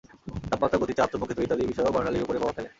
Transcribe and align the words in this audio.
তাপমাত্রা, 0.51 0.79
গতি, 0.81 0.93
চাপ, 0.99 1.09
চৌম্বকক্ষেত্র 1.11 1.45
ইত্যাদি 1.45 1.69
বিষয়ও 1.71 1.93
বর্ণালির 1.95 2.25
ওপরে 2.25 2.39
প্রভাব 2.39 2.55
ফেলে। 2.57 2.69